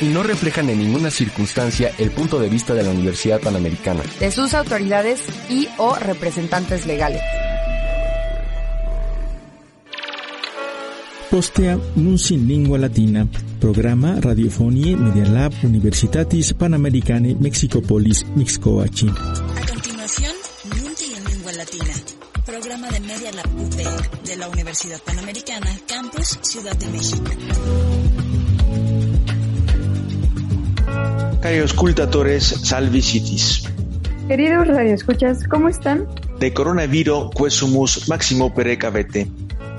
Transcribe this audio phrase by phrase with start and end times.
[0.00, 4.02] Y no reflejan en ninguna circunstancia el punto de vista de la Universidad Panamericana.
[4.18, 5.20] De sus autoridades
[5.50, 7.20] y o representantes legales.
[11.30, 13.24] Postea Nunci in Lingua Latina,
[13.60, 19.06] programa Radiofonie Media Lab Universitatis Panamericane Mexicopolis Mixcoachi.
[19.08, 20.32] A continuación,
[20.82, 21.94] Nunci en Lingua Latina,
[22.44, 27.30] programa de Media Lab UP de la Universidad Panamericana, Campus Ciudad de México.
[31.40, 33.64] Cari auscultatores, salvi citis.
[34.28, 36.06] Queridos radioescuchas, ¿cómo están?
[36.38, 39.26] De coronavirus quesumus maximo perecavete.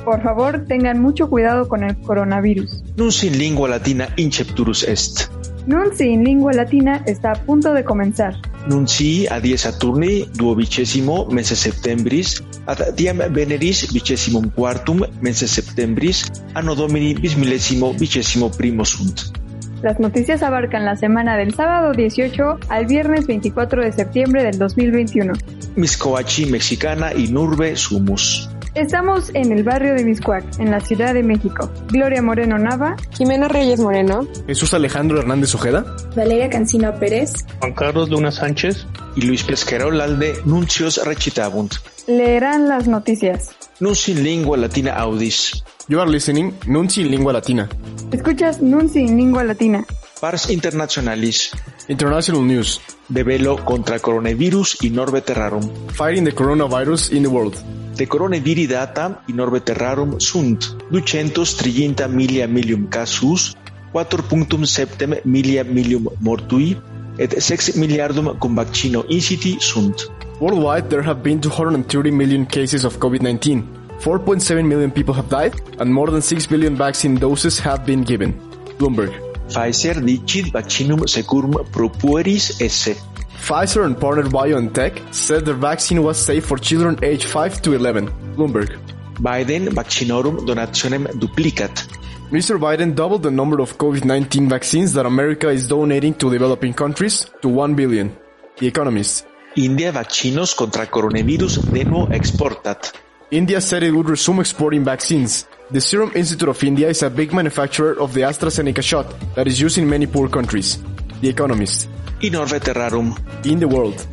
[0.03, 2.83] Por favor, tengan mucho cuidado con el coronavirus.
[2.97, 5.29] Nunci in lingua latina incepturus est.
[5.67, 8.33] Nunci in lingua latina está a punto de comenzar.
[8.67, 16.25] Nunci a die Saturni duodecimo mense septembris ad diem Veneris vicesimum quartum mense septembris
[16.55, 19.40] anno Domini bismillesimo vicesimo primo sunt.
[19.81, 25.33] Las noticias abarcan la semana del sábado 18 al viernes 24 de septiembre del 2021.
[25.75, 28.47] Miscoachi mexicana y nurbe sumus.
[28.75, 31.69] Estamos en el barrio de Miscuac, en la Ciudad de México.
[31.87, 35.83] Gloria Moreno Nava, Jimena Reyes Moreno, Jesús Alejandro Hernández Ojeda,
[36.15, 41.73] Valeria Cancino Pérez, Juan Carlos Luna Sánchez y Luis Pesquerol Alde nuncios recitabunt.
[42.07, 43.49] leerán las noticias.
[43.79, 45.63] Nunci in lingua latina audis.
[45.91, 47.67] You are listening Nunci in Lingua Latina.
[48.13, 49.83] Escuchas Nunci en lingua latina.
[50.21, 51.51] Pars internationalis.
[51.89, 52.79] International News.
[53.09, 55.69] De velo contra coronavirus y norbe terrarum.
[55.89, 57.55] Fighting the coronavirus in the world.
[57.97, 63.57] De coronaviri data in orbe terrarum sunt 230 milia millium casus,
[63.91, 66.81] 4.7 milia millium mortui,
[67.17, 70.09] et 6 miliardum cum vaccino inciti sunt.
[70.39, 73.80] Worldwide, there have been 230 million cases of COVID-19.
[74.01, 78.33] 4.7 million people have died, and more than 6 billion vaccine doses have been given.
[78.79, 79.13] Bloomberg.
[79.47, 82.95] Pfizer dicit vaccinum securum propueris esse.
[83.37, 88.07] Pfizer and partner BioNTech said their vaccine was safe for children aged 5 to 11.
[88.35, 88.79] Bloomberg.
[89.19, 91.85] Biden vaccinorum donationem duplicat.
[92.31, 92.57] Mr.
[92.57, 97.49] Biden doubled the number of COVID-19 vaccines that America is donating to developing countries to
[97.49, 98.15] 1 billion.
[98.57, 99.27] The Economist.
[99.55, 102.93] India vaccinos contra coronavirus de nuevo exportat.
[103.31, 105.47] India said it would resume exporting vaccines.
[105.71, 109.57] The Serum Institute of India is a big manufacturer of the AstraZeneca shot that is
[109.57, 110.83] used in many poor countries.
[111.21, 111.87] The Economist.
[112.21, 113.15] In orbe terrarum.
[113.45, 114.05] In the world.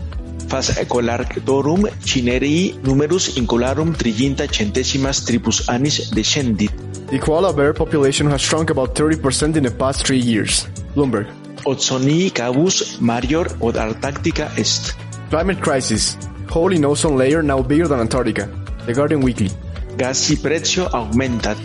[0.47, 6.71] Fas ecolarctorum cinerii numerus incolarum triginta centesimas tribus annis descendit.
[7.09, 10.69] The koala bear population has shrunk about 30% in the past three years.
[10.95, 11.27] Bloomberg.
[11.67, 14.95] Otsonii cavus major od Antarctica est.
[15.29, 16.17] Climate crisis.
[16.49, 18.49] Hole in ozone layer now bigger than Antarctica.
[18.89, 19.51] The Guardian Weekly.
[19.99, 21.59] Gassi prezio augmentat.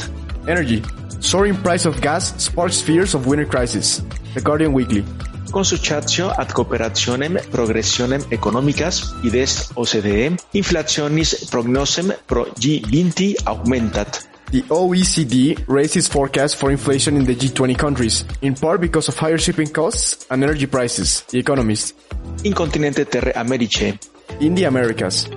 [0.45, 0.83] Energy.
[1.21, 4.03] Soaring price of gas sparks fears of winter crisis.
[4.33, 5.05] The Guardian Weekly.
[5.47, 14.27] Consuchatio ad cooperationem progressionem economicas id est OCDE inflationis prognosem pro G20 augmentat.
[14.51, 19.15] The OECD raised its forecast for inflation in the G20 countries, in part because of
[19.15, 21.23] higher shipping costs and energy prices.
[21.31, 21.95] The Economist.
[22.43, 23.97] In continente terre Americe.
[24.41, 25.29] In the Americas.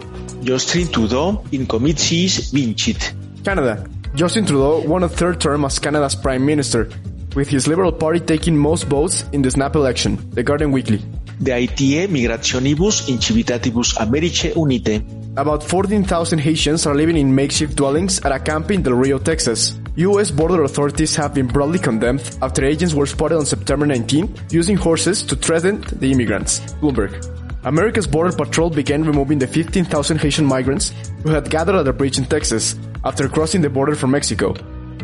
[0.47, 3.15] Justin Trudeau in comitiis vincit.
[3.43, 3.85] Canada.
[4.15, 6.89] Justin Trudeau won a third term as Canada's Prime Minister,
[7.35, 10.17] with his Liberal Party taking most votes in the snap election.
[10.31, 11.03] The Guardian Weekly.
[11.43, 15.03] De Haitiae migrationibus incivitatibus Americe unite.
[15.37, 19.75] About 14,000 Haitians are living in makeshift dwellings at a camp in Del Rio, Texas.
[19.97, 20.31] U.S.
[20.31, 25.25] border authorities have been broadly condemned after agents were spotted on September 19 using horses
[25.25, 26.61] to threaten the immigrants.
[26.81, 27.46] Bloomberg.
[27.67, 30.95] America's Border Patrol began removing the 15,000 Haitian migrants
[31.25, 34.55] who had gathered at a bridge in Texas after crossing the border from Mexico.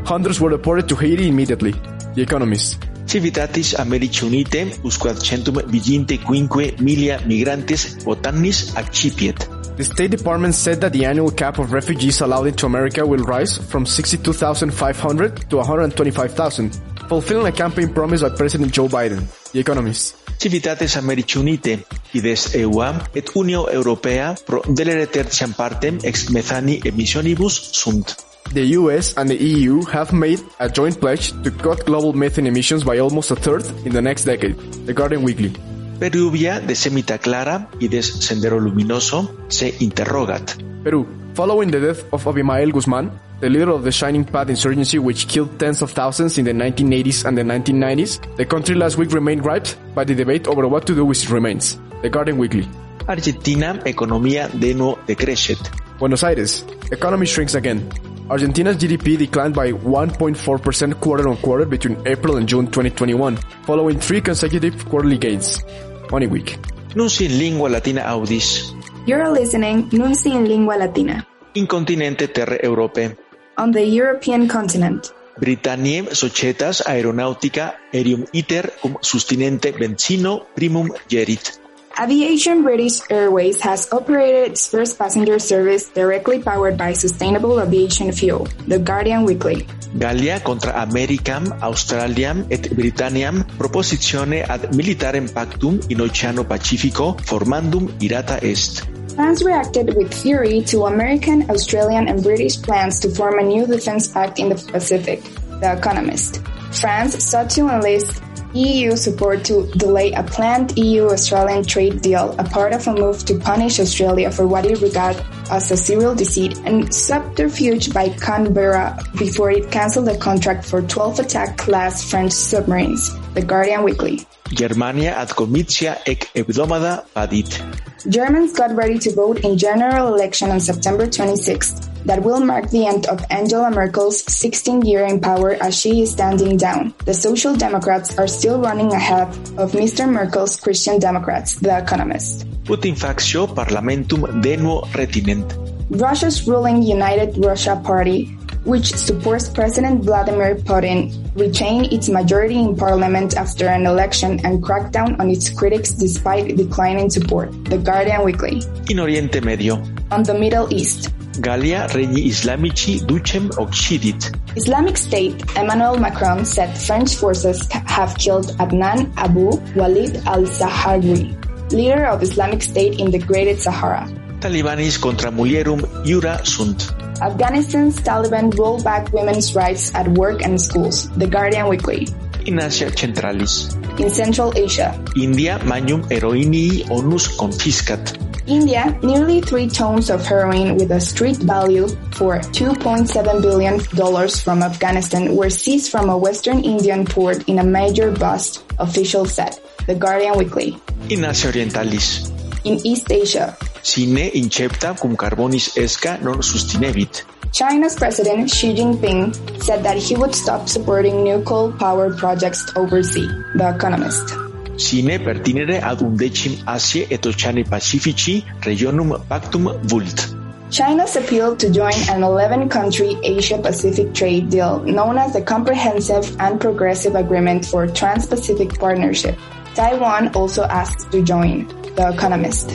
[0.05, 1.73] Hundreds were deported to Haiti immediately.
[2.15, 2.79] The Economist.
[3.05, 9.43] Civitatis Americi Unite usquad centum viginte quinque milia migrantes botannis accipiet.
[9.77, 13.59] The State Department said that the annual cap of refugees allowed into America will rise
[13.59, 16.79] from 62,500 to 125,000,
[17.09, 19.27] fulfilling a campaign promise by President Joe Biden.
[19.51, 20.22] The Economist.
[20.43, 27.71] Civitates Americi Unite, ides EUA et Unio Europea pro delere tertiam partem ex methani emissionibus
[27.71, 28.17] sunt.
[28.53, 32.83] The US and the EU have made a joint pledge to cut global methane emissions
[32.83, 34.57] by almost a third in the next decade.
[34.87, 35.53] The Guardian Weekly.
[36.01, 40.57] Peruvia de Semita Clara y de Sendero Luminoso se interrogat.
[40.83, 41.07] Peru.
[41.35, 43.13] Following the death of Abimael Guzman,
[43.43, 47.25] the leader of the Shining Path insurgency which killed tens of thousands in the 1980s
[47.27, 50.95] and the 1990s, the country last week remained gripped by the debate over what to
[50.95, 51.77] do with its remains.
[52.03, 52.69] The Guardian Weekly.
[53.09, 55.59] Argentina, economía de nuevo decrecet.
[55.99, 56.65] Buenos Aires.
[56.93, 57.91] Economy shrinks again.
[58.31, 64.21] Argentina's GDP declined by 1.4% quarter on quarter between April and June 2021, following three
[64.21, 65.65] consecutive quarterly gains.
[66.13, 66.59] Money Week.
[66.95, 68.71] Nunci in lingua latina audis.
[69.05, 71.27] You're listening Nunci in Lingua Latina.
[71.55, 73.22] Incontinente terre Europe.
[73.63, 75.13] On the European continent.
[75.39, 81.62] Britanniae societas aeronautica aerium iter cum sustinente benzino primum gerit.
[82.01, 88.49] Aviation British Airways has operated its first passenger service directly powered by sustainable aviation fuel.
[88.67, 89.67] The Guardian Weekly.
[89.99, 98.41] Gallia contra Americam, Australiam et Britanniam propositione ad militarem pactum in Oceano Pacifico formandum irata
[98.43, 98.89] est.
[99.15, 104.09] France reacted with fury to American, Australian, and British plans to form a new defense
[104.09, 105.21] pact in the Pacific.
[105.61, 106.41] The Economist.
[106.73, 108.23] France sought to enlist
[108.55, 113.39] EU support to delay a planned EU-Australian trade deal, a part of a move to
[113.39, 115.21] punish Australia for what it regards
[115.51, 121.21] as a serial deceit and subterfuge by Canberra before it cancelled the contract for 12
[121.21, 123.11] attack-class French submarines.
[123.35, 124.27] The Guardian Weekly.
[124.53, 127.63] Germania ad comitia ec hebdomada padit.
[128.09, 132.87] Germans got ready to vote in general election on September 26th that will mark the
[132.87, 136.95] end of Angela Merkel's 16 year in power as she is standing down.
[137.05, 139.29] The Social Democrats are still running ahead
[139.59, 140.11] of Mr.
[140.11, 142.47] Merkel's Christian Democrats, The Economist.
[142.65, 145.51] Putin factio parlamentum denuo retinent.
[145.91, 148.27] Russia's ruling United Russia Party,
[148.65, 154.93] which supports President Vladimir Putin, retained its majority in parliament after an election and cracked
[154.93, 157.51] down on its critics despite declining support.
[157.65, 158.63] The Guardian Weekly.
[158.89, 159.83] In Oriente Medio.
[160.11, 161.11] On the Middle East.
[161.41, 164.33] Gallia regni islamici ducem occidit.
[164.57, 171.33] Islamic State Emmanuel Macron said French forces have killed Adnan Abu Walid al-Sahrawi,
[171.73, 174.05] leader of Islamic State in the Greater Sahara.
[174.41, 176.93] Talibanis contra mulierum iura sunt.
[177.23, 181.09] Afghanistan's Taliban roll back women's rights at work and schools.
[181.17, 182.09] The Guardian Weekly.
[182.45, 183.73] In Asia Centralis.
[183.99, 184.99] In Central Asia.
[185.17, 188.19] India magnum heroinii onus confiscat.
[188.47, 193.07] India, nearly three tons of heroin with a street value for $2.7
[193.43, 199.35] billion from Afghanistan were seized from a Western Indian port in a major bust, officials
[199.35, 199.59] said.
[199.87, 200.77] The Guardian Weekly.
[201.09, 202.31] In Asia Orientalis.
[202.65, 203.57] In East Asia.
[203.83, 207.25] Sine incepta cum carbonis esca non sustinebit.
[207.53, 213.31] China's President Xi Jinping said that he would stop supporting new coal power projects overseas.
[213.55, 214.42] The Economist.
[214.77, 220.37] Sine pertinere ad undecim Asie et Oceani Pacifici regionum pactum vult.
[220.71, 227.15] China's appeal to join an 11-country Asia-Pacific trade deal known as the Comprehensive and Progressive
[227.15, 229.37] Agreement for Trans-Pacific Partnership.
[229.75, 231.69] Taiwan also asked to join.
[231.95, 232.73] The Economist.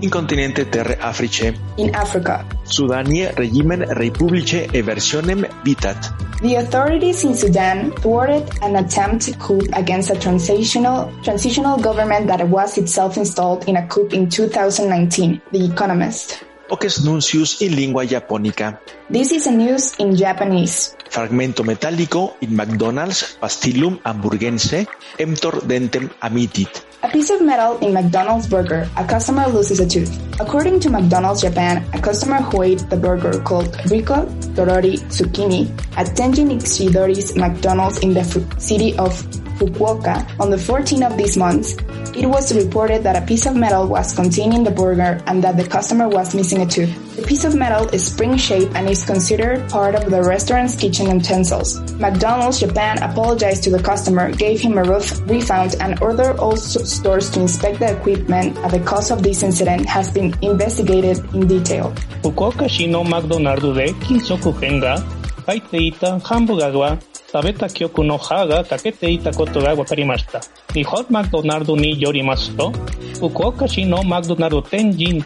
[0.00, 1.52] In continente terre Africe.
[1.76, 2.46] In Africa.
[2.64, 6.23] Sudanie regimen republice eversionem vitat.
[6.42, 12.76] The authorities in Sudan thwarted an attempt coup against a transitional transitional government that was
[12.76, 15.40] itself installed in a coup in 2019.
[15.52, 16.44] The Economist.
[16.70, 18.80] Oques nuncius in lingua japonica.
[19.10, 20.96] This is a news in Japanese.
[21.10, 24.86] Fragmento metálico in McDonald's pastillum hamburgense
[25.18, 26.82] emptor dentem amitit.
[27.02, 30.10] A piece of metal in McDonald's burger, a customer loses a tooth.
[30.40, 34.24] According to McDonald's Japan, a customer who ate the burger called Rico
[34.56, 35.68] Dorori Tsukimi
[35.98, 38.24] at Tenjin Ikshidori's McDonald's in the
[38.58, 39.12] city of
[39.58, 41.80] Fukuoka on the 14th of this month,
[42.16, 45.56] it was reported that a piece of metal was contained in the burger and that
[45.56, 47.16] the customer was missing a tooth.
[47.16, 51.80] The piece of metal is spring-shaped and is considered part of the restaurant's kitchen utensils.
[51.98, 57.40] McDonald's Japan apologized to the customer, gave him a refund, and ordered all stores to
[57.40, 58.56] inspect the equipment.
[58.58, 61.92] And the cause of this incident has been investigated in detail.
[62.22, 65.02] Fukuoka shino McDonald's de kinsoku henga,
[65.46, 66.96] kaiteita hamburger wa
[67.34, 70.40] 食べた記憶の歯が欠けていたことが分かりました。
[70.72, 72.70] 日本マクドナルドによりますと、
[73.18, 75.24] 福岡市のマクドナルド天神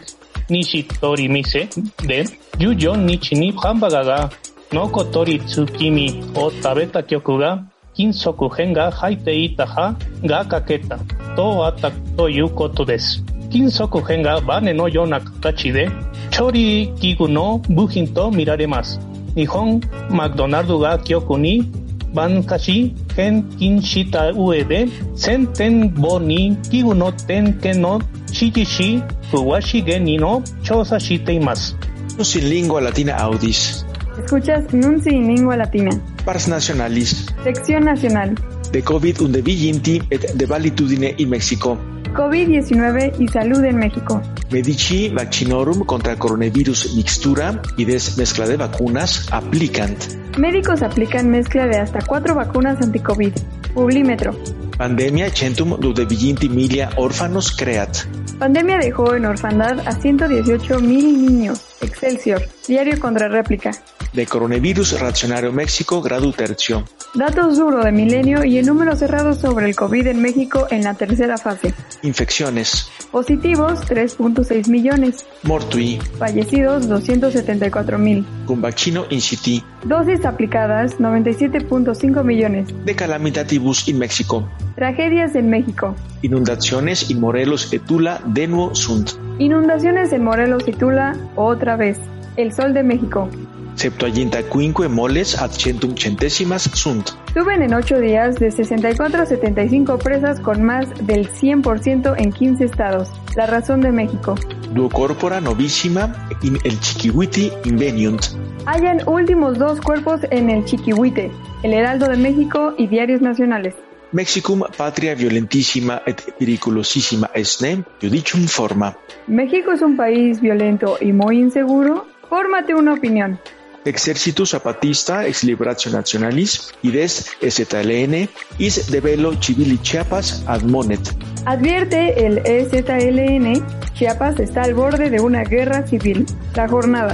[0.49, 1.69] 西通店
[2.07, 2.23] で
[2.57, 4.31] 14日にハンバーガーが
[4.71, 7.63] 残り月見を食べた曲が
[7.93, 10.97] 金属片が入っていた歯が欠けた
[11.35, 13.23] とあったということです。
[13.51, 15.91] 金属片がバネのような形で
[16.31, 18.99] 調理器具の部品と見られます。
[19.35, 21.78] 日本マクドナルドが記憶に
[22.13, 26.93] bankashi ken kinshita uebe sen ten boni kigu
[27.27, 28.01] ten ken no
[28.31, 29.01] shijishi
[29.31, 31.75] kuwashi geni no chosa shite imasu.
[32.17, 33.85] Nunci latina audis.
[34.19, 35.91] Escuchas Nunci in lingua latina.
[36.25, 37.25] Pars nacionalis.
[37.43, 38.35] Sección nacional.
[38.71, 41.77] De COVID undevillinti et de valitudine in Mexico.
[42.13, 44.21] COVID-19 y salud en México.
[44.51, 49.97] Medici vaccinorum contra coronavirus mixtura y des mezcla de vacunas aplicant.
[50.37, 53.33] Médicos aplican mezcla de hasta cuatro vacunas anti-COVID.
[53.73, 54.35] Publímetro.
[54.77, 58.05] Pandemia centum de viginti milia órfanos creat.
[58.39, 61.68] Pandemia dejó en orfandad a 118 mil niños.
[61.81, 62.41] Excelsior.
[62.67, 63.71] Diario contra réplica.
[64.13, 66.83] De coronavirus racionario México grado tercio.
[67.13, 70.93] Datos duro de milenio y el número cerrado sobre el COVID en México en la
[70.95, 71.73] tercera fase.
[72.01, 72.89] Infecciones.
[73.11, 75.25] Positivos 3.6 millones.
[75.43, 75.99] Mortui.
[76.17, 78.25] Fallecidos 274 mil.
[78.45, 79.63] Con vaccino in city.
[79.83, 82.67] Dosis aplicadas 97.5 millones.
[82.85, 84.47] De calamitatibus in México.
[84.75, 85.95] Tragedias en México.
[86.21, 89.28] Inundaciones in Morelos et Tula de nuevo sunt.
[89.39, 91.97] Inundaciones en Morelos y Tula otra vez.
[92.35, 93.29] El Sol de México.
[93.75, 97.11] Septuaginta quinque moles ad centum centésimas sunt.
[97.33, 102.65] Suben en ocho días de 64 a 75 presas con más del 100% en 15
[102.65, 103.09] estados.
[103.37, 104.35] La razón de México.
[104.73, 108.21] Duo corpora novísima in el Chiquihuiti inveniunt.
[108.65, 111.31] Hayan últimos dos cuerpos en el Chiquihuite,
[111.63, 113.75] el Heraldo de México y diarios nacionales.
[114.11, 118.97] Mexicum patria violentísima et periculosísima esne, judicium forma.
[119.27, 122.07] México es un país violento y muy inseguro.
[122.27, 123.39] Fórmate una opinión.
[123.85, 130.99] Ejército Zapatista ex Liberación Nacionalis IDES STLN is de velo Chivili Chiapas admonet.
[131.45, 133.63] Advierte el EZLN,
[133.93, 136.25] Chiapas está al borde de una guerra civil.
[136.55, 137.13] La jornada.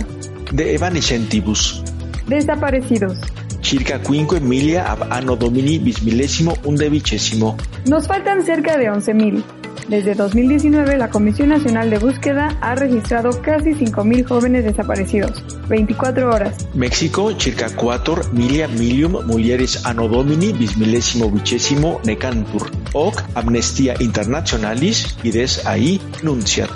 [0.51, 1.83] De evanescentibus.
[2.27, 3.17] Desaparecidos.
[3.65, 7.57] Circa quinque milia ab anno domini bismilésimo undevicesimo.
[7.87, 9.43] Nos faltan cerca de 11.000.
[9.87, 15.43] Desde 2019, la Comisión Nacional de Búsqueda ha registrado casi 5.000 jóvenes desaparecidos.
[15.67, 16.67] 24 horas.
[16.75, 22.69] México, circa 4 milia milium mulieres anno domini bismilésimo vicesimo necantur.
[22.93, 26.69] Hoc amnestia internationalis ides ahí nunciat.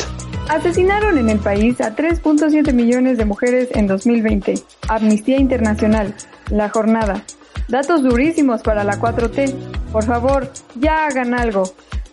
[0.50, 4.56] Asesinaron en el país a 3.7 millones de mujeres en 2020.
[4.88, 6.16] Amnistía Internacional.
[6.50, 7.24] La jornada.
[7.68, 9.54] Datos durísimos para la 4T.
[9.92, 11.64] Por favor, ya hagan algo.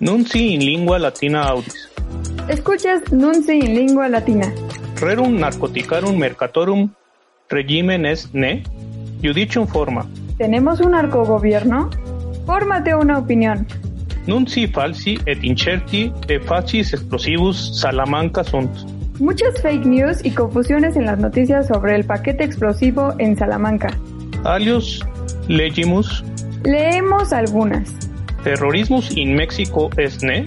[0.00, 1.88] Nunci in lingua latina audis.
[2.48, 4.52] Escuchas Nunci in lingua latina.
[5.00, 6.90] Rerum narcoticarum mercatorum
[7.48, 8.62] regimen est ne,
[9.22, 10.06] judicium forma.
[10.36, 11.90] ¿Tenemos un narcogobierno?
[12.44, 13.66] Fórmate una opinión.
[14.26, 18.70] Nunci falsi et incerti de facis explosivus Salamanca sunt.
[19.18, 23.88] Muchas fake news y confusiones en las noticias sobre el paquete explosivo en Salamanca.
[24.44, 25.04] Alios
[25.48, 26.24] legimus
[26.64, 27.92] Leemos algunas.
[28.42, 30.44] terrorismus in Mexico est ne,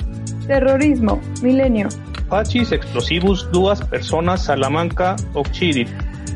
[0.48, 1.88] Terrorismo, milenio.
[2.30, 5.88] facis explosivus duas personas Salamanca occidit.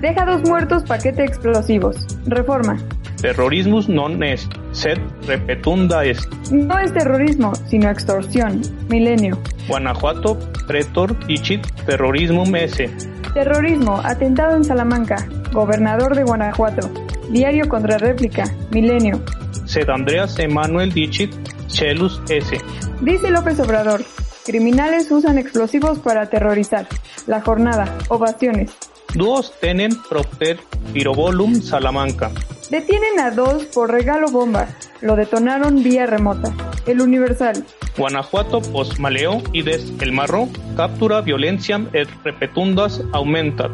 [0.02, 1.96] Deja dos muertos paquete explosivos.
[2.26, 2.78] Reforma.
[3.22, 6.30] Terrorismus non est, sed repetunda est.
[6.52, 8.62] No es terrorismo, sino extorsión.
[8.90, 9.38] Milenio.
[9.68, 12.90] Guanajuato pretor dicit terrorismum esse.
[13.34, 15.26] Terrorismo, atentado en Salamanca.
[15.54, 16.90] Gobernador de Guanajuato.
[17.30, 18.44] Diario contra réplica.
[18.72, 19.22] Milenio.
[19.66, 21.34] Sed Andreas Emanuel dicit
[21.68, 22.58] celus esse.
[23.02, 24.04] Dice López Obrador.
[24.46, 26.88] Criminales usan explosivos para aterrorizar.
[27.28, 27.98] La jornada.
[28.10, 28.72] Ovaciones.
[29.14, 30.60] Duos tenen propter
[30.92, 32.32] pirobolum Salamanca.
[32.70, 34.68] Detienen a dos por regalo bomba.
[35.02, 36.52] Lo detonaron vía remota.
[36.86, 37.64] El Universal.
[37.98, 43.72] Guanajuato post maleo ides el marro captura violentiam et repetundas aumentat.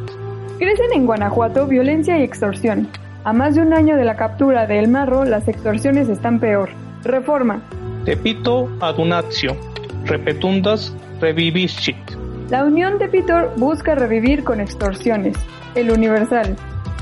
[0.58, 2.90] Crecen en Guanajuato violencia y extorsión.
[3.26, 6.70] A más de un año de la captura de El Marro, las extorsiones están peor.
[7.04, 7.62] Reforma.
[8.06, 9.58] Tepito adunatio.
[10.06, 11.98] Repetundas reviviscit.
[12.50, 15.38] La Unión de Pitor busca revivir con extorsiones.
[15.76, 16.56] El Universal.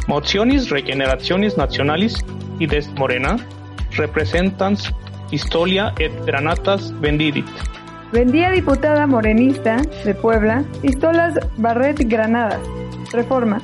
[0.08, 2.16] Motionis regenerationis nationalis
[2.60, 3.38] ides morena
[3.96, 4.92] representans
[5.30, 7.46] pistolia et granatas vendidit.
[8.12, 12.60] Vendía diputada morenista de Puebla pistolas Barret Granadas.
[13.14, 13.62] Reforma.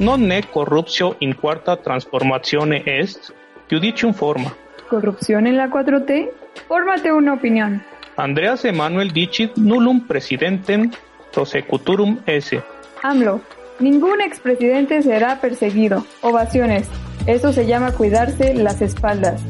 [0.00, 3.32] Non ne corruptio in quarta transformatione est,
[3.68, 4.50] judicium forma.
[4.88, 6.30] Corrupción en la 4T.
[6.66, 7.82] Fórmate una opinión.
[8.16, 10.90] Andreas Emanuel dicit nullum presidentem
[11.32, 12.62] prosecuturum esse.
[13.02, 13.40] AMLO.
[13.78, 16.04] Ningún expresidente será perseguido.
[16.22, 16.88] Ovaciones.
[17.26, 19.42] Eso se llama cuidarse las espaldas.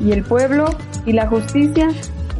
[0.00, 0.66] ¿Y el pueblo?
[1.04, 1.88] ¿Y la justicia?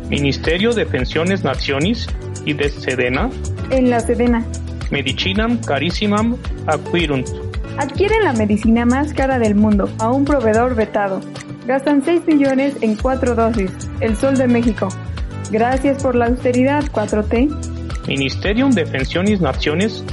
[0.09, 2.07] Ministerio de Pensiones Nacionis
[2.45, 3.29] y de Sedena,
[3.71, 4.45] En la Sedena.
[4.91, 7.27] medicinam carissimam acquirunt.
[7.79, 11.21] Adquieren la medicina más cara del mundo a un proveedor vetado.
[11.67, 13.71] Gastan 6 millones en cuatro dosis.
[14.01, 14.89] El Sol de México.
[15.51, 18.09] Gracias por la austeridad 4T.
[18.09, 20.05] Ministerium Defensionis Naciones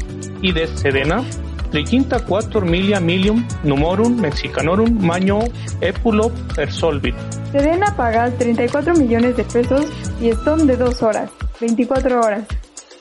[0.42, 1.24] y de Sedena,
[1.72, 5.40] 34 milia milium numorum mexicanorum maño
[5.80, 7.16] epulo persolvit.
[7.52, 9.86] Sedena paga 34 millones de pesos
[10.20, 11.30] y estón de 2 horas,
[11.62, 12.44] 24 horas.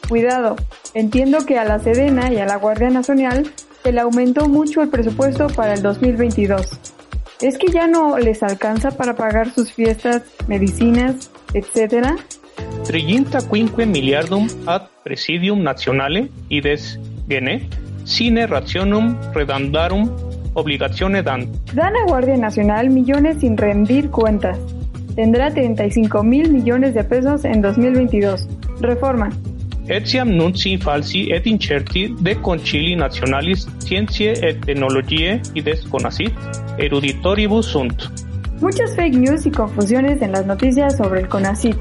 [0.09, 0.57] Cuidado,
[0.95, 3.51] entiendo que a la Sedena y a la Guardia Nacional
[3.83, 6.79] se le aumentó mucho el presupuesto para el 2022.
[7.41, 12.17] ¿Es que ya no les alcanza para pagar sus fiestas, medicinas, etcétera?
[13.51, 17.69] Quinque miliardum ad presidium nationale ides gene
[18.05, 20.11] sine rationum redandarum
[20.55, 21.51] obligatione dan.
[21.75, 24.59] Dan a Guardia Nacional millones sin rendir cuentas.
[25.17, 28.49] Tendrá 35 mil millones de pesos en 2022.
[28.81, 29.31] Reforma.
[29.89, 36.33] Etiam nunci falsi et incerti de concili nationalis scientiae et technologiae ides conacit
[36.79, 38.07] eruditoribus sunt.
[38.61, 41.77] Muchas fake news y confusiones en las noticias sobre el CONACIT.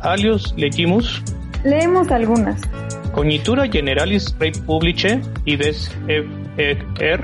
[0.00, 1.22] Alius legimus
[1.64, 2.60] Leemos algunas.
[3.12, 7.20] Cognitura generalis rei publice ides er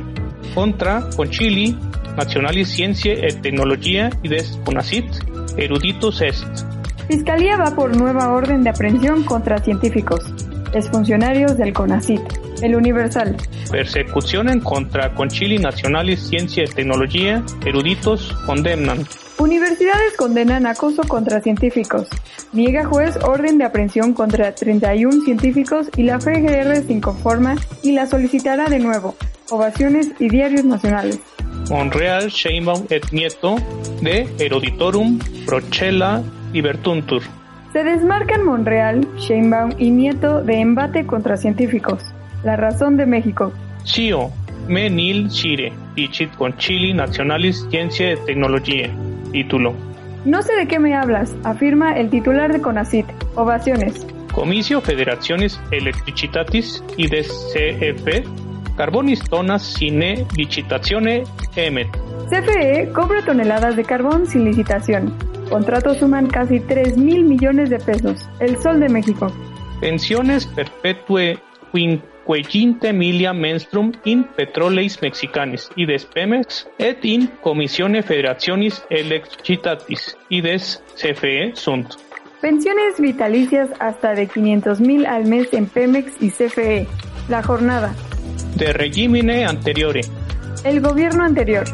[0.55, 1.77] contra concili
[2.17, 5.07] nationalis scientiae et technologiae ides conacit
[5.57, 6.72] eruditus est.
[7.09, 10.21] Fiscalía va por nueva orden de aprehensión contra científicos,
[10.73, 12.21] exfuncionarios del CONACIT,
[12.63, 13.37] el Universal.
[13.71, 19.07] Persecutionen contra concili nationalis scientiae et technologiae eruditos condemnan.
[19.39, 22.09] Universidades condenan acoso contra científicos.
[22.53, 28.07] Niega juez orden de aprehensión contra 31 científicos y la FGR se inconforma y la
[28.07, 29.17] solicitará de nuevo.
[29.51, 31.19] Ovaciones y diarios nacionales.
[31.71, 33.57] Monreal, Sheinbaum et Nieto
[34.01, 35.19] de Eruditorum
[36.53, 37.23] Procella Libertuntur.
[37.73, 42.03] Se desmarcan Monreal, Sheinbaum y Nieto de embate contra científicos.
[42.45, 43.53] La razón de México.
[43.85, 44.31] CIO,
[44.69, 48.91] me nil Chire, dicit concili nationalis scientiae et technologiae.
[49.33, 49.75] Título.
[50.25, 53.07] No sé de qué me hablas, afirma el titular de CONACIT.
[53.35, 54.07] Ovaciones.
[54.33, 58.25] Comicio Federaciones Electricitatis y de CFE
[58.77, 61.25] Carbonis tonas sine licitazione
[61.57, 61.89] emet.
[62.31, 65.32] CFE cobra toneladas de carbón sin licitación.
[65.53, 68.27] Contratos suman casi 3 mil millones de pesos.
[68.41, 69.31] El Sol de México.
[69.83, 71.39] Pensiones perpetue
[71.71, 81.53] quinqueginte milia menstrum in petroleis mexicanis ides Pemex et in Commissione Federationis Electricitatis ides CFE
[81.55, 81.97] sunt.
[82.41, 86.87] Pensiones vitalicias hasta de 500 mil al mes en Pemex y CFE.
[87.29, 87.95] La jornada.
[88.57, 90.01] De regimine anteriore.
[90.65, 91.65] El gobierno anterior.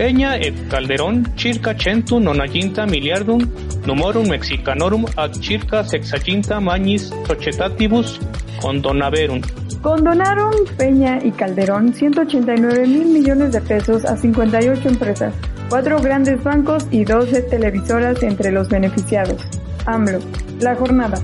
[0.00, 3.38] Peña et Calderón circa centum nonaginta miliardum
[3.86, 8.18] numorum mexicanorum ad circa sexaginta magnis societatibus
[8.62, 9.42] condonaverum.
[9.82, 15.34] Condonaron Peña y Calderón 189 mil millones de pesos a 58 empresas,
[15.68, 19.42] cuatro grandes bancos y 12 televisoras entre los beneficiados.
[19.84, 20.20] AMLO.
[20.60, 21.18] La jornada.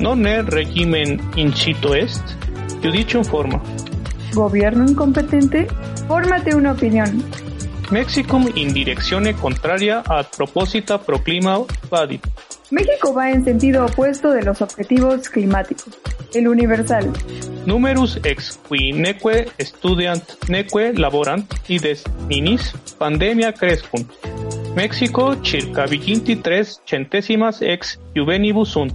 [0.00, 2.24] Non è regimen incito est,
[2.82, 3.62] judicium forma.
[4.34, 5.68] ¿Gobierno incompetente?
[6.08, 7.22] Fórmate una opinión.
[7.90, 12.26] Mexicum in direczione contraria ad proposita proclima vadit.
[12.70, 15.96] México va en sentido opuesto de los objetivos climáticos.
[16.34, 17.12] El Universal.
[17.64, 24.10] Numerus ex qui neque studiant neque laborant ides ninis pandemia crescunt.
[24.74, 28.92] México circa viginti tres centésimas ex juvenibus sunt.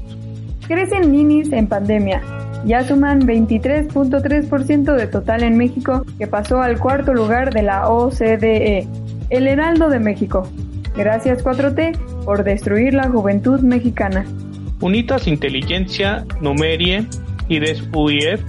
[0.67, 2.21] Crecen ninis en pandemia.
[2.65, 8.87] Ya suman 23.3% de total en México, que pasó al cuarto lugar de la OCDE.
[9.29, 10.47] El Heraldo de México.
[10.95, 14.25] Gracias 4T por destruir la juventud mexicana.
[14.81, 17.05] Unitas inteligencia numerie
[17.47, 18.41] ides UIF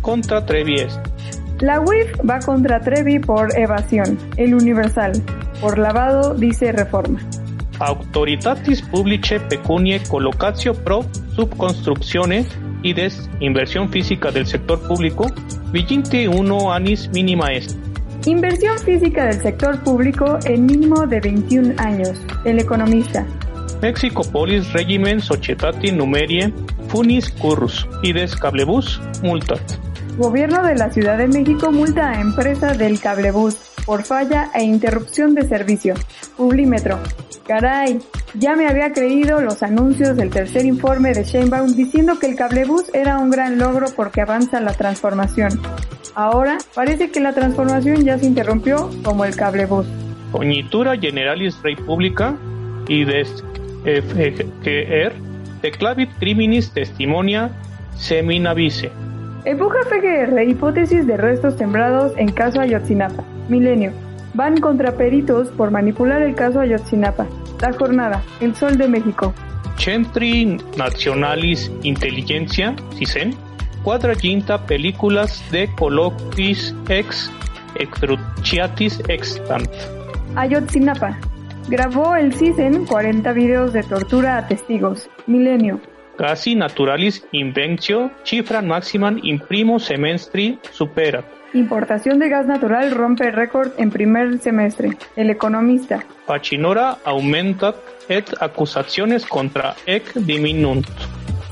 [0.00, 0.98] contra Trevi est.
[1.60, 4.18] La UIF va contra Trevi por evasión.
[4.36, 5.12] El Universal.
[5.60, 7.20] Por lavado, dice Reforma.
[7.78, 12.44] Autoritatis publice pecunie collocatio pro subconstructione
[12.84, 15.26] ides inversión física del sector público
[15.72, 17.76] vigente uno anis minima est.
[18.26, 22.22] Inversión física del sector público en mínimo de 21 años.
[22.44, 23.26] El economista.
[23.82, 26.52] Mexico Polis Regimen Societati Numerie
[26.88, 29.60] Funis Currus ides Cablebus multat.
[30.16, 35.34] Gobierno de la Ciudad de México multa a empresa del cablebús por falla e interrupción
[35.34, 35.94] de servicio.
[36.36, 37.00] Publímetro.
[37.46, 37.98] Caray,
[38.34, 42.90] ya me había creído los anuncios del tercer informe de Sheinbaum diciendo que el cablebús
[42.92, 45.60] era un gran logro porque avanza la transformación.
[46.14, 49.86] Ahora parece que la transformación ya se interrumpió como el cablebús.
[50.32, 52.34] Cognitura Generalis Republica
[52.88, 53.44] ides
[53.84, 55.12] FGR
[55.62, 57.50] declavit criminis testimonia
[57.96, 58.90] seminavice.
[59.44, 63.24] Empuja FGR hipótesis de restos sembrados en caso Ayotzinapa.
[63.48, 63.92] Milenio.
[64.32, 67.26] Van contra peritos por manipular el caso Ayotzinapa.
[67.64, 69.32] La jornada, El Sol de México.
[69.78, 73.34] Centri Nacionalis Intelligencia, CISEN,
[73.82, 77.32] quadraginta películas de colloquis ex
[77.76, 79.70] extruciatis extant.
[80.36, 81.18] Ayotzinapa.
[81.68, 85.08] Grabó el CISEN 40 videos de tortura a testigos.
[85.26, 85.80] Milenio.
[86.16, 91.24] Casi naturalis inventio cifran maximan in primo semestri supera.
[91.54, 94.90] Importación de gas natural rompe récord en primer semestre.
[95.16, 96.04] El economista.
[96.26, 97.76] Pacinora aumentat
[98.08, 100.86] et acusaciones contra ec diminunt.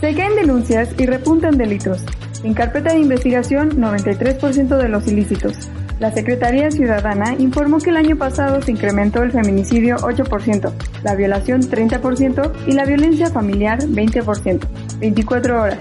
[0.01, 2.05] Se caen denuncias y repuntan delitos.
[2.42, 5.70] En carpeta de investigación, 93% de los ilícitos.
[6.03, 10.73] La Secretaría Ciudadana informó que el año pasado se incrementó el feminicidio 8%,
[11.05, 14.67] la violación 30% y la violencia familiar 20%.
[14.99, 15.79] 24 horas.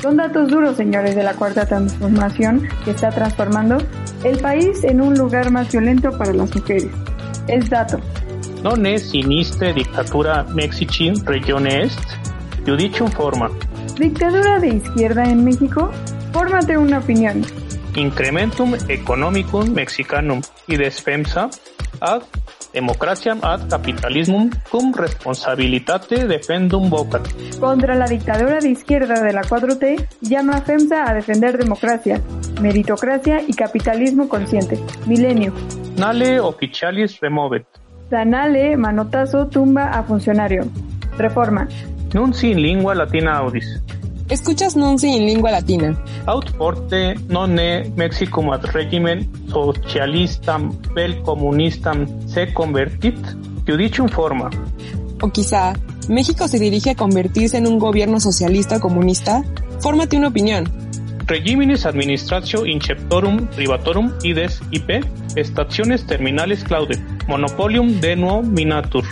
[0.00, 3.78] Son datos duros, señores, de la cuarta transformación que está transformando
[4.22, 6.92] el país en un lugar más violento para las mujeres.
[7.48, 7.98] Es dato.
[8.62, 11.98] Non es sinistre dictatura Mexici regione est,
[12.64, 13.50] judicium forma.
[13.98, 15.90] ¿Dictadura de izquierda en México?
[16.32, 17.42] Fórmate una opinión.
[17.96, 21.48] Incrementum economicum mexicanum y despensa
[22.00, 22.22] ad
[22.72, 27.22] democratiam ad capitalismum cum responsabilitate defendum vocat.
[27.60, 32.20] Contra la dictadura de izquierda de la 4T, llama a FEMSA a defender democracia,
[32.60, 34.76] meritocracia y capitalismo consciente.
[35.06, 35.52] Milenio.
[35.96, 37.64] Nale officialis removet.
[38.10, 40.64] Sanale, manotazo, tumba a funcionario.
[41.16, 41.68] Reforma.
[42.12, 43.80] Nunci in lingua latina audis.
[44.34, 45.96] Escuchas Nunci en lengua latina.
[46.26, 53.16] Aut forte non ne Mexicum ad regimen socialistam vel comunistam se convertit,
[53.64, 54.50] judicium forma.
[55.22, 55.74] O quizá,
[56.08, 59.44] ¿México se dirige a convertirse en un gobierno socialista o comunista?
[59.78, 60.64] Fórmate una opinión.
[61.26, 65.04] Regiminis administratio inceptorum privatorum ides IP,
[65.36, 69.04] estaciones terminales claude, monopolium de minatur.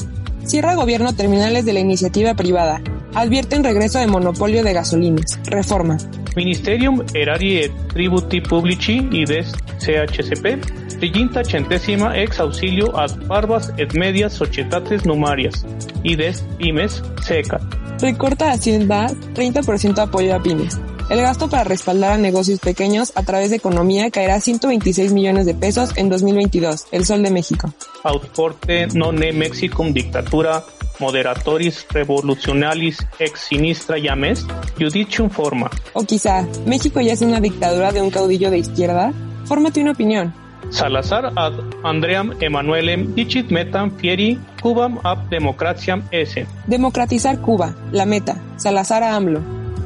[0.45, 2.83] Cierra gobierno terminales de la iniciativa privada.
[3.15, 5.39] Advierten regreso de monopolio de gasolinas.
[5.45, 5.99] Reforma.
[6.37, 10.61] Ministerium erari et tributi publici ides CHCP,
[10.99, 15.67] triginta centésima ex auxilio ad barbas et medias societates numarias,
[16.03, 17.61] ides pymes seca.
[18.01, 20.79] Recorta Hacienda 30% apoyo a pymes.
[21.13, 25.45] El gasto para respaldar a negocios pequeños a través de economía caerá a 126 millones
[25.45, 26.87] de pesos en 2022.
[26.91, 27.71] El Sol de México.
[28.03, 30.65] Autporte nonne Mexicum dictatura
[31.01, 34.47] moderatoris revolutionalis ex sinistra llames,
[34.79, 35.71] judicium forma.
[35.93, 39.13] O quizá, ¿México ya es una dictadura de un caudillo de izquierda?
[39.45, 40.33] Fórmate una opinión.
[40.71, 41.53] Salazar ad
[41.85, 46.47] Andream Emanuelem dicit metam fieri Cubam ab democratiam esse.
[46.67, 47.77] Democratizar Cuba.
[47.93, 48.41] La meta.
[48.57, 49.43] Salazar a AMLO.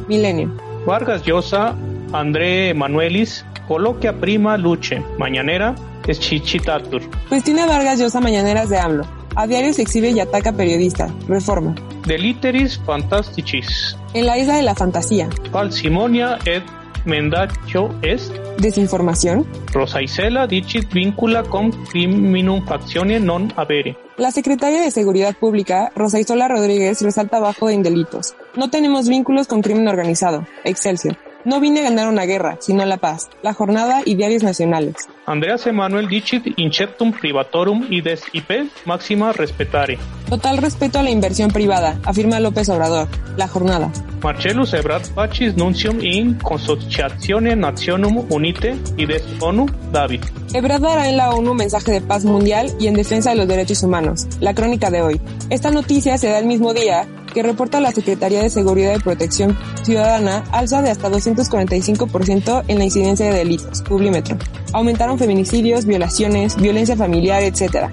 [0.06, 0.65] Milenio.
[0.86, 1.74] Vargas Llosa,
[2.12, 5.74] André Emanuelis, coloquia prima luce, mañanera,
[6.06, 7.02] eschichitatur.
[7.28, 9.04] Cristina Vargas Llosa Mañaneras de AMLO.
[9.34, 11.12] A diario se exhibe y ataca periodista.
[11.26, 11.74] Reforma.
[12.06, 13.96] Deliteris fantasticis.
[14.14, 15.28] En la isla de la fantasía.
[15.50, 16.62] Falsimonia et
[17.04, 18.32] mendacio est.
[18.58, 19.44] Desinformación.
[19.72, 23.96] Rosa Isela dicit vincula con criminum factione non avere.
[24.16, 28.34] La secretaria de Seguridad Pública, Rosa Isola Rodríguez, resalta abajo en delitos.
[28.56, 30.46] No tenemos vínculos con crimen organizado.
[30.64, 31.18] Excelsior.
[31.44, 33.28] No vine a ganar una guerra, sino la paz.
[33.42, 34.96] La jornada y diarios nacionales.
[35.26, 39.98] Andreas Emanuel dicit inceptum privatorum ides IP máxima respetare.
[40.28, 43.08] Total respeto a la inversión privada, afirma López Obrador.
[43.36, 43.92] La jornada.
[44.22, 50.22] Marcellus Ebrard Pacis nuncium in consociatione nationum unite ides ONU David.
[50.54, 53.82] Ebrard dará en la ONU mensaje de paz mundial y en defensa de los derechos
[53.82, 54.26] humanos.
[54.40, 55.20] La crónica de hoy.
[55.50, 59.58] Esta noticia se da el mismo día que reporta la Secretaría de Seguridad y Protección
[59.82, 64.38] Ciudadana alza de hasta 245% en la incidencia de delitos, Publimetro.
[64.72, 67.90] Aumentaron feminicidios, violaciones, violencia familiar, etc.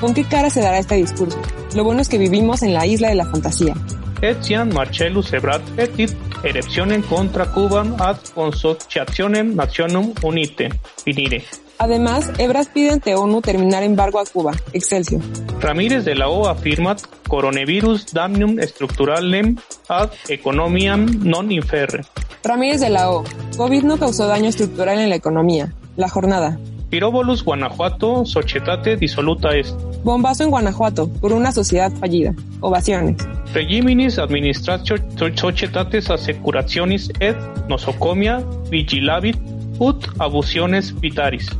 [0.00, 1.36] ¿Con qué cara se dará este discurso?
[1.74, 3.74] Lo bueno es que vivimos en la isla de la fantasía.
[4.22, 6.12] Etiam Marcellus Ebrard etit
[6.44, 10.68] eruptionem contra Cubam ad consociationem nationum unite.
[11.04, 11.42] Finire.
[11.78, 14.52] Además, Ebrard pide ante ONU terminar embargo a Cuba.
[14.72, 15.20] Excelsior.
[15.60, 19.56] Ramírez de la O afirmat coronavirus damnum structuralem
[19.88, 22.04] ad economiam non inferre.
[22.42, 23.24] Ramírez de la O.
[23.56, 25.72] COVID no causó daño estructural en la economía.
[25.96, 26.58] La jornada.
[26.90, 29.74] Piróbolus Guanajuato, societate dissoluta est.
[30.04, 32.34] Bombazo en Guanajuato por una sociedad fallida.
[32.60, 33.16] Ovaciones.
[33.52, 34.96] Regiminis administratio
[35.34, 37.36] societates assecurationis et
[37.68, 39.36] nosocomia vigilabit
[39.78, 41.50] ut abusiones vitaris.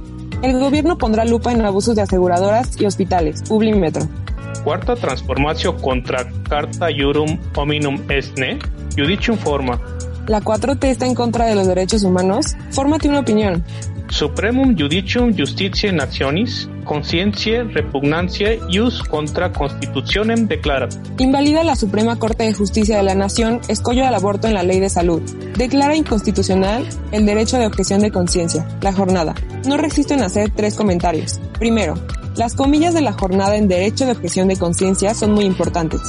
[0.44, 3.42] El gobierno pondrá lupa en abusos de aseguradoras y hospitales.
[3.48, 4.07] Publimetro.
[4.62, 8.59] Cuarta transformación contra carta iurum hominum esne,
[8.94, 9.80] judicium forma.
[10.26, 12.54] La 4T está en contra de los derechos humanos.
[12.72, 13.64] Fórmate una opinión.
[14.11, 20.88] Supremum Judicium Justitiae Nationis, conciencia, repugnancia ius contra constitucionem declara.
[21.18, 24.81] Invalida la Suprema Corte de Justicia de la Nación escollo al aborto en la Ley
[24.81, 25.23] de Salud.
[25.57, 28.66] Declara inconstitucional el derecho de objeción de conciencia.
[28.81, 29.35] La jornada.
[29.66, 31.40] No resisto en hacer tres comentarios.
[31.59, 31.94] Primero,
[32.37, 36.01] las comillas de la jornada en derecho de objeción de conciencia son muy importantes.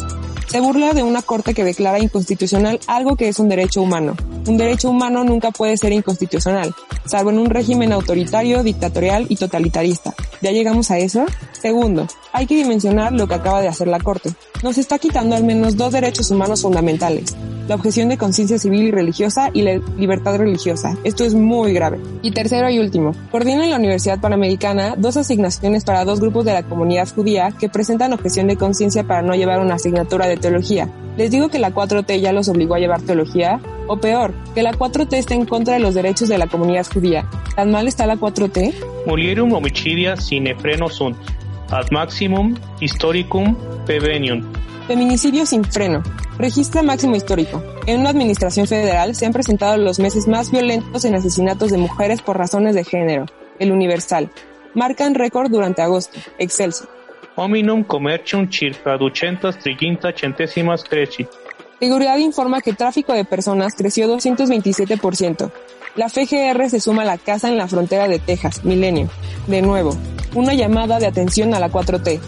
[0.48, 4.16] Se burla de una corte que declara inconstitucional algo que es un derecho humano.
[4.48, 6.74] Un derecho humano nunca puede ser inconstitucional,
[7.06, 10.14] salvo en un régimen autoritario, dictatorial y totalitarista.
[10.42, 11.26] ¿Ya llegamos a eso?
[11.60, 14.36] Segundo, hay que dimensionar lo que acaba de hacer la Corte.
[14.62, 17.36] Nos está quitando al menos dos derechos humanos fundamentales,
[17.68, 20.96] la objeción de conciencia civil y religiosa y la libertad religiosa.
[21.04, 22.00] Esto es muy grave.
[22.22, 26.54] Y tercero y último, coordina en la Universidad Panamericana dos asignaciones para dos grupos de
[26.54, 30.88] la comunidad judía que presentan objeción de conciencia para no llevar una asignatura de teología.
[31.18, 34.72] Les digo que la 4T ya los obligó a llevar teología, o peor, que la
[34.72, 37.30] 4T está en contra de los derechos de la comunidad judía.
[37.56, 38.74] ¿Tan mal está la 4T?
[39.06, 41.18] Mulierum homicidia sine freno sunt,
[41.70, 44.44] ad maximum historicum prevenium.
[44.88, 46.04] Feminicidio sin freno.
[46.38, 47.64] Registra máximo histórico.
[47.88, 52.22] En una administración federal se han presentado los meses más violentos en asesinatos de mujeres
[52.22, 53.26] por razones de género.
[53.58, 54.30] El Universal.
[54.74, 56.20] Marcan récord durante agosto.
[56.38, 56.88] Excelso.
[57.36, 61.28] Hominum commercium circa 230 centésimas creci.
[61.80, 65.52] Seguridad informa que tráfico de personas creció 227%.
[65.96, 69.10] La FGR se suma a la casa en la frontera de Texas, Milenio.
[69.48, 69.96] De nuevo,
[70.34, 72.20] una llamada de atención a la 4T.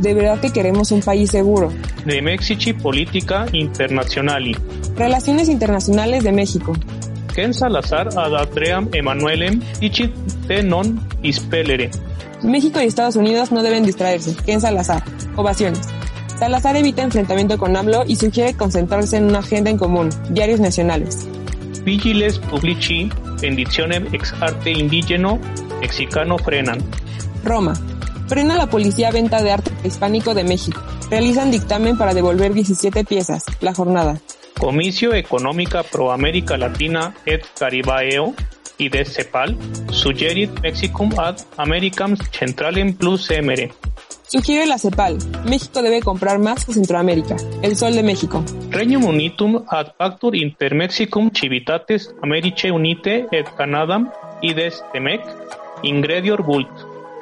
[0.00, 1.70] De verdad que queremos un país seguro.
[2.04, 4.56] De Mexici Politica Internazionali.
[4.96, 6.72] Relaciones Internacionales de México.
[7.34, 10.12] Ken Salazar ad Adream Emanuelem dicit
[10.46, 11.90] te non ispelere.
[12.42, 14.36] México y Estados Unidos no deben distraerse.
[14.44, 15.02] Ken Salazar.
[15.36, 15.80] Ovaciones.
[16.38, 20.10] Salazar evita enfrentamiento con AMLO y sugiere concentrarse en una agenda en común.
[20.30, 21.26] Diarios nacionales.
[21.84, 25.38] Vigiles publici bendicionem ex arte indigeno
[25.80, 26.78] mexicano frenan.
[27.44, 27.74] Roma.
[28.26, 30.82] Frena la policía venta de arte hispánico de México.
[31.10, 33.44] Realizan dictamen para devolver 17 piezas.
[33.60, 34.18] La jornada.
[34.58, 38.34] Comicio Económica Pro América Latina et Caribaeo
[38.78, 39.56] y de CEPAL
[39.90, 43.72] suggerit Mexicum ad Americam Centralem plus emere.
[44.26, 45.18] Sugiere la CEPAL.
[45.44, 47.36] México debe comprar más que Centroamérica.
[47.62, 48.42] El Sol de México.
[48.70, 54.10] Regnum unitum ad pactur inter Mexicum civitates Americe unite et Canadam
[54.42, 55.20] ides Temec
[55.82, 56.68] ingredior vult.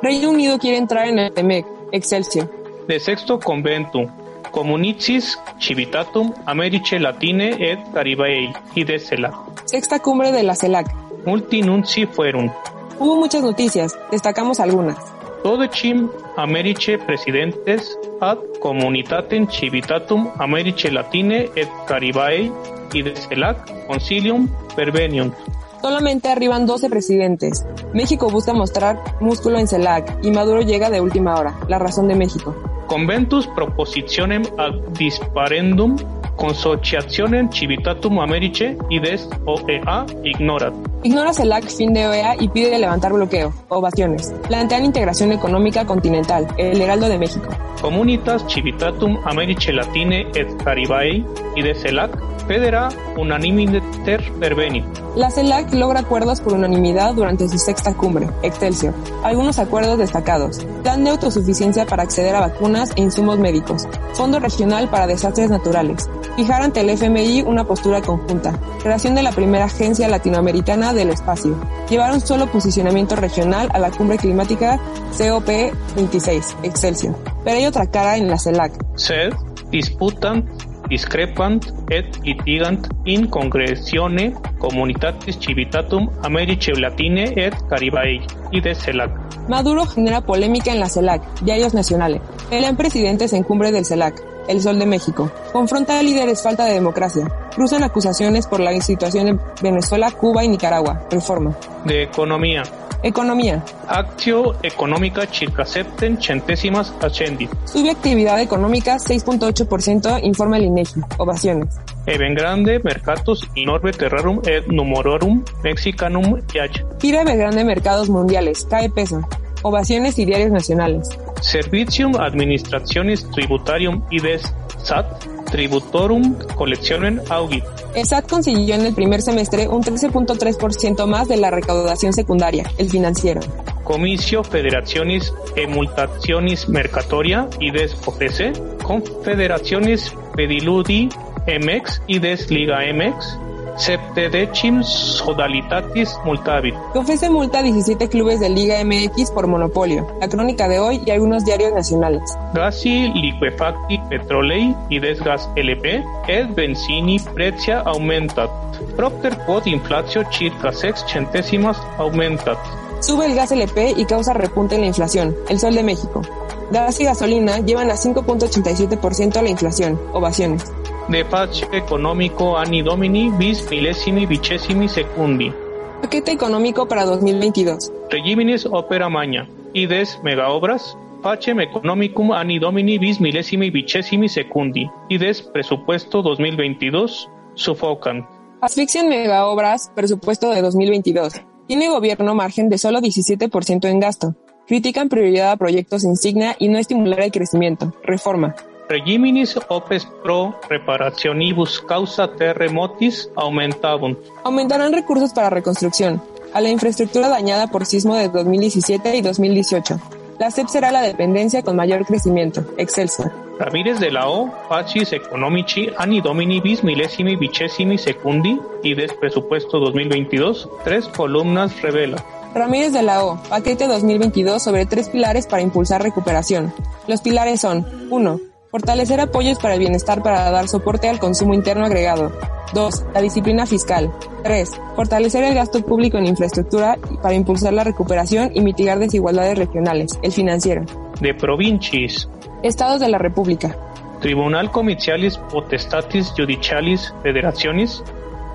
[0.01, 1.67] Reino Unido quiere entrar en el TEMEC.
[1.93, 2.51] Excelsior.
[2.89, 4.09] De sexto conventum
[4.51, 9.35] Comunicis civitatum Americe Latine et Caribaei ides CELAC.
[9.65, 10.93] Sexta cumbre de la CELAC.
[11.27, 12.51] Multi nunci fuerum.
[12.99, 13.99] Hubo muchas noticias.
[14.11, 15.12] Destacamos algunas.
[15.43, 22.51] Dodecim Americe presidentes ad communitatem civitatum Americe Latine et Caribaei
[22.95, 25.35] ides CELAC concilium perveniunt.
[25.81, 27.67] Solamente arriban 12 presidentes.
[27.93, 31.59] México busca mostrar músculo en CELAC y Maduro llega de última hora.
[31.69, 32.55] La razón de México.
[32.87, 35.97] Conventus propositionem ad disparendum
[36.37, 40.92] consociationem civitatum Americe ides OEA ignorat.
[41.05, 43.53] Ignora CELAC fin de OEA y pide levantar bloqueo.
[43.69, 44.33] Ovaciones.
[44.47, 46.47] Plantean integración económica continental.
[46.57, 47.49] El Heraldo de México.
[47.81, 54.85] Comunitas civitatum Americe Latine et Caribaei ides CELAC federa unanimiter pervenit.
[55.17, 58.95] La CELAC logra acuerdos por unanimidad durante su sexta cumbre, Excelsior.
[59.23, 60.65] Algunos acuerdos destacados.
[60.83, 63.87] Plan de autosuficiencia para acceder a vacunas e insumos médicos.
[64.15, 66.09] Fondo regional para desastres naturales.
[66.37, 68.59] Fijar ante el FMI una postura conjunta.
[68.83, 71.57] Creación de la primera agencia latinoamericana del espacio.
[71.89, 74.79] Llevar un solo posicionamiento regional a la cumbre climática
[75.17, 77.17] COP26, Excelsior.
[77.45, 78.73] Pero hay otra cara en la CELAC.
[78.97, 79.33] Sed
[79.71, 80.45] disputant
[80.89, 89.11] discrepant et litigant in congressione communitatis civitatum Americe Latine et Caribaei y de CELAC.
[89.49, 92.21] Maduro genera polémica en la CELAC, diarios nacionales.
[92.51, 95.31] Pelean presidentes en cumbre del CELAC, El Sol de México.
[95.53, 97.27] Confronta a líderes falta de democracia.
[97.55, 101.07] Cruzan acusaciones por la situación en Venezuela, Cuba y Nicaragua.
[101.11, 101.57] Reforma.
[101.85, 102.63] De economía.
[103.03, 103.65] Economía.
[103.89, 107.51] Actio económica circa septem centésimas ascendit.
[107.65, 111.01] Sube actividad económica 6.8%, informa el INEGI.
[111.19, 111.75] Ovaciones.
[112.07, 116.85] Even grande mercatus inorbe terrarum et numerorum mexicanum yach.
[117.01, 118.67] Gira grande mercados mundiales.
[118.71, 119.21] Cae peso.
[119.63, 121.09] Ovaciones y diarios nacionales.
[121.41, 125.07] Servitium administrationis tributarium ides SAT
[125.53, 127.65] tributorum collectionem augit.
[127.95, 132.89] El SAT consiguió en el primer semestre un 13.3% más de la recaudación secundaria, el
[132.89, 133.41] financiero.
[133.85, 141.09] Comicio Federaciones Emultaciones Mercatoria ides OPC, Confederaciones Pediludi
[141.47, 143.39] MX ides Liga MX,
[143.77, 146.75] septedecim sodalitatis multavit.
[146.93, 150.07] Confese multa a 17 clubes de Liga MX por monopolio.
[150.21, 152.23] La crónica de hoy y algunos diarios nacionales.
[152.55, 158.51] Gasi liquefacti petrolei ides gas LP et benzini prezia aumentat.
[158.97, 162.59] Propter quod inflatio circa sex centésimas aumentat.
[163.01, 165.35] Sube el gas LP y causa repunte en la inflación.
[165.49, 166.23] El Sol de México.
[166.71, 170.01] Gas y gasolina llevan a 5.87% la inflación.
[170.13, 170.73] Ovaciones.
[171.09, 175.53] De pace económico anni domini bis millesimi vicesimi secundi.
[176.01, 177.93] Paquete económico para 2022.
[178.09, 179.49] Regiminis opera magna.
[179.75, 180.97] Ides megaobras.
[181.23, 184.89] Pacem economicum anni domini bis millesimi vicesimi secundi.
[185.09, 187.29] Ides presupuesto 2022.
[187.55, 188.27] Sufocan.
[188.61, 191.35] Asfixia en megaobras, presupuesto de 2022.
[191.67, 194.35] Tiene gobierno margen de solo 17% en gasto.
[194.67, 197.93] Critican prioridad a proyectos insignia y no estimular el crecimiento.
[198.05, 198.55] Reforma.
[198.89, 204.19] Regiminis opes pro reparationibus causa terremotis aumentabunt.
[204.45, 210.01] Aumentarán recursos para reconstrucción a la infraestructura dañada por sismo de 2017 y 2018.
[210.39, 212.65] La CEP será la dependencia con mayor crecimiento.
[212.77, 213.33] Excelsior.
[213.59, 219.79] Ramírez de la O, Pacis Economici, Anni Domini bis millesimi vicesimi secundi y des presupuesto
[219.79, 222.25] 2022, tres columnas revela.
[222.55, 226.73] Ramírez de la O, paquete 2022 sobre tres pilares para impulsar recuperación.
[227.07, 228.52] Los pilares son 1.
[228.73, 232.33] Fortalecer apoyos para el bienestar para dar soporte al consumo interno agregado.
[232.73, 233.05] 2.
[233.13, 234.11] La disciplina fiscal.
[234.45, 234.81] 3.
[234.97, 240.19] Fortalecer el gasto público en infraestructura para impulsar la recuperación y mitigar desigualdades regionales.
[240.23, 240.87] El financiero.
[241.21, 242.31] De provincias.
[242.63, 243.77] Estados de la República.
[244.23, 248.03] Tribunal Comicialis Potestatis Judicialis Federacionis.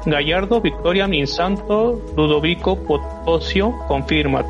[0.08, 4.48] Gallardo Victoriam Insanto Ludovico Potosio confirmat.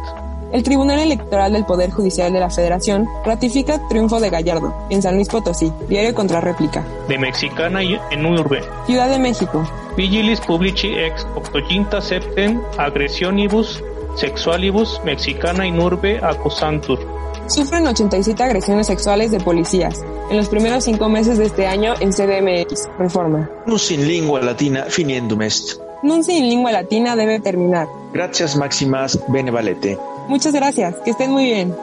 [0.52, 5.16] El Tribunal Electoral del Poder Judicial de la Federación ratifica triunfo de Gallardo en San
[5.16, 6.86] Luis Potosí, diario contra réplica.
[7.08, 8.62] De Mexicana y en Urbe.
[8.86, 9.64] Ciudad de México.
[9.98, 13.84] Vigilis publici ex octoginta septem agresionibus
[14.16, 17.00] sexualibus mexicana in urbe accusantur.
[17.48, 22.12] Sufren 87 agresiones sexuales de policías en los primeros cinco meses de este año en
[22.12, 22.90] CDMX.
[23.00, 23.50] Reforma.
[23.66, 25.80] Nunc in lingua latina finiendum est.
[26.04, 27.88] Nunci en lengua latina debe terminar.
[28.14, 29.98] Gracias máximas, bene valete.
[30.28, 30.96] Muchas gracias.
[31.04, 31.76] Que estén muy bien.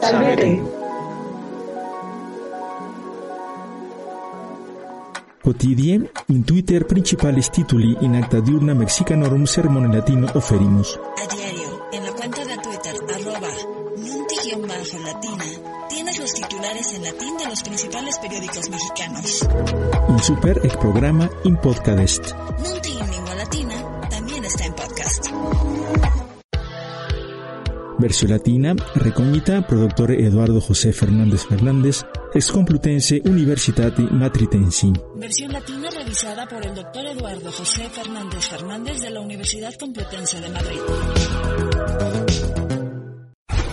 [0.00, 0.62] Salvete.
[5.42, 11.00] Quotidie, in Twitter principales tituli in acta diurna mexicanorum sermone latino oferimos.
[11.16, 13.48] A diario, en la cuenta de Twitter, arroba
[13.96, 15.44] nunti-latina,
[15.88, 19.48] tienes los titulares en latín de los principales periódicos mexicanos.
[20.10, 22.32] In super ec programa in podcast.
[22.62, 25.26] Nunti en lengua latina también está en podcast.
[28.00, 34.90] Versión latina, recognita produttore Eduardo José Fernández Fernández, ex Complutense Universitati Matritensi.
[35.16, 40.48] Versión latina revisada por el doctor Eduardo José Fernández Fernández de la Universidad Complutense de
[40.48, 40.78] Madrid.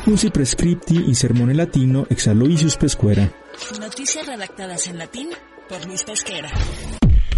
[0.07, 3.31] Usi prescripti in sermone latino ex Aloysius Pescuera.
[3.79, 5.29] Noticias redactadas en latín
[5.69, 6.51] por Luis Pesquera.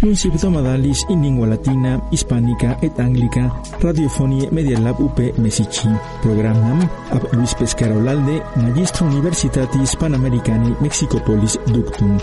[0.00, 5.88] Nuncip domadalis in lingua latina, hispánica et anglica, radiofonie Media Lab UP Mesici.
[6.22, 12.16] Programam ab Luis Pescara Olalde, Magistro Universitatis Panamericani Mexicopolis Ductum.